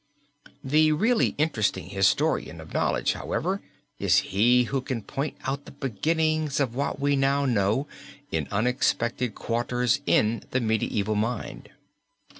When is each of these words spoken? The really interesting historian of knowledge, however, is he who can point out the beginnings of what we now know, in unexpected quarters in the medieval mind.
The 0.63 0.91
really 0.93 1.35
interesting 1.37 1.89
historian 1.89 2.59
of 2.59 2.73
knowledge, 2.73 3.13
however, 3.13 3.61
is 3.99 4.17
he 4.31 4.63
who 4.63 4.81
can 4.81 5.03
point 5.03 5.37
out 5.43 5.65
the 5.65 5.71
beginnings 5.73 6.59
of 6.59 6.73
what 6.73 6.99
we 6.99 7.15
now 7.15 7.45
know, 7.45 7.85
in 8.31 8.47
unexpected 8.49 9.35
quarters 9.35 10.01
in 10.07 10.41
the 10.49 10.59
medieval 10.59 11.13
mind. 11.13 11.69